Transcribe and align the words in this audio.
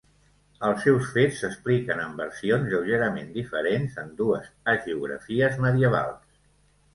Els 0.67 0.79
seus 0.85 1.09
fets 1.17 1.41
s'expliquen 1.43 2.01
en 2.05 2.15
versions 2.21 2.65
lleugerament 2.71 3.29
diferents 3.35 4.01
en 4.05 4.09
dues 4.23 4.49
hagiografies 4.75 5.61
medievals. 5.69 6.43